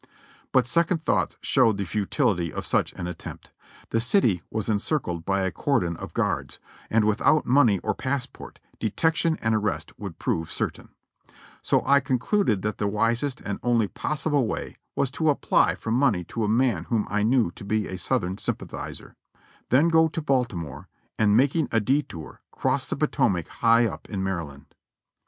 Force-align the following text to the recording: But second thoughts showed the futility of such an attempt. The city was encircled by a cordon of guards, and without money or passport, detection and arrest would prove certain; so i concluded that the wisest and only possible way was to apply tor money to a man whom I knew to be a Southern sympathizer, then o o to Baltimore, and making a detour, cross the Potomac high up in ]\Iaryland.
But 0.51 0.67
second 0.67 1.05
thoughts 1.05 1.37
showed 1.43 1.77
the 1.77 1.85
futility 1.85 2.51
of 2.51 2.65
such 2.65 2.91
an 2.93 3.05
attempt. 3.05 3.51
The 3.91 4.01
city 4.01 4.41
was 4.49 4.67
encircled 4.67 5.25
by 5.25 5.41
a 5.41 5.51
cordon 5.51 5.95
of 5.97 6.15
guards, 6.15 6.57
and 6.89 7.05
without 7.05 7.45
money 7.45 7.77
or 7.83 7.93
passport, 7.93 8.59
detection 8.79 9.37
and 9.43 9.53
arrest 9.53 9.93
would 9.99 10.17
prove 10.17 10.51
certain; 10.51 10.89
so 11.61 11.83
i 11.85 11.99
concluded 11.99 12.63
that 12.63 12.79
the 12.79 12.87
wisest 12.87 13.41
and 13.41 13.59
only 13.61 13.87
possible 13.87 14.47
way 14.47 14.77
was 14.95 15.11
to 15.11 15.29
apply 15.29 15.75
tor 15.75 15.91
money 15.91 16.23
to 16.23 16.43
a 16.43 16.47
man 16.49 16.85
whom 16.85 17.05
I 17.07 17.21
knew 17.21 17.51
to 17.51 17.63
be 17.63 17.85
a 17.87 17.99
Southern 17.99 18.39
sympathizer, 18.39 19.15
then 19.69 19.91
o 19.93 20.05
o 20.05 20.07
to 20.07 20.21
Baltimore, 20.23 20.87
and 21.19 21.37
making 21.37 21.67
a 21.71 21.79
detour, 21.79 22.41
cross 22.49 22.87
the 22.87 22.95
Potomac 22.95 23.47
high 23.47 23.85
up 23.85 24.09
in 24.09 24.23
]\Iaryland. 24.23 24.65